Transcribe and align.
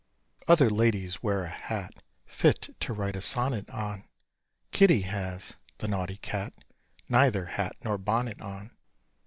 Other 0.47 0.71
ladies 0.71 1.21
wear 1.21 1.43
a 1.43 1.49
hat 1.49 1.93
Fit 2.25 2.75
to 2.79 2.91
write 2.91 3.15
a 3.15 3.21
sonnet 3.21 3.69
on: 3.69 4.05
Kitty 4.71 5.01
has 5.01 5.57
the 5.77 5.87
naughty 5.87 6.17
cat 6.17 6.55
Neither 7.07 7.45
hat 7.45 7.75
nor 7.83 7.99
bonnet 7.99 8.41
on! 8.41 8.71